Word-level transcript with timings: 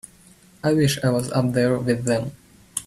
I 0.63 0.73
wish 0.73 0.97
I 1.03 1.11
was 1.11 1.29
up 1.31 1.51
there 1.53 1.77
with 1.77 2.05
them. 2.05 2.31